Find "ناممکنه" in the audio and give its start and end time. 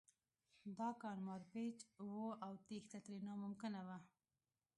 3.27-3.81